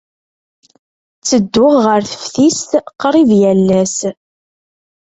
[1.19, 3.97] Ttedduɣ ɣer teftist qrib yal ass.